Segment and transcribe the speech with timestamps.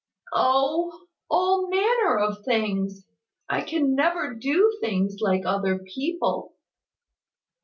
[0.33, 1.05] "Oh!
[1.29, 3.05] All manner of things.
[3.47, 6.55] I can never do things like other people."